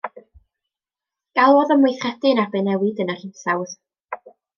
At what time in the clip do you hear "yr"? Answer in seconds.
3.15-3.21